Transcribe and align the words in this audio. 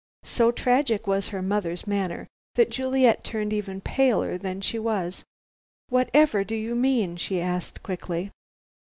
So 0.23 0.51
tragic 0.51 1.05
was 1.05 1.27
her 1.27 1.43
mother's 1.43 1.85
manner, 1.85 2.25
that 2.55 2.71
Juliet 2.71 3.23
turned 3.23 3.53
even 3.53 3.81
paler 3.81 4.35
than 4.35 4.59
she 4.59 4.79
was. 4.79 5.23
"Whatever 5.89 6.43
do 6.43 6.55
you 6.55 6.73
mean?" 6.73 7.17
she 7.17 7.39
asked 7.39 7.83
quickly. 7.83 8.31